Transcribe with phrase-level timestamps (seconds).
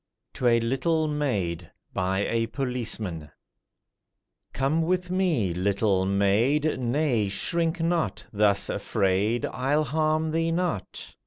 [0.33, 3.29] TO A LITTLE MAID BY A POLICEMAN
[4.51, 11.13] COME with me, little maid, Nay, shrink not, thus afraid— I'll harm thee not!